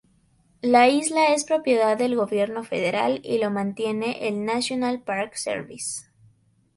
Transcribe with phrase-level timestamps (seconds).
[0.63, 6.05] La isla es propiedad del gobierno federal y lo mantiene el National Park Service.